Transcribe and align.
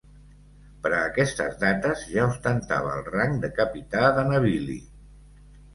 Per 0.85 0.91
a 0.99 1.01
aquestes 1.09 1.59
dates 1.65 2.07
ja 2.15 2.25
ostentava 2.31 2.97
el 2.97 3.07
rang 3.13 3.39
de 3.45 3.55
capità 3.61 4.05
de 4.19 4.27
navili. 4.35 4.85